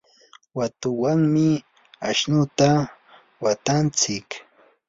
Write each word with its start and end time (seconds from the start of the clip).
watuwanmi 0.57 1.47
ashnuta 2.09 2.69
watantsik. 3.43 4.27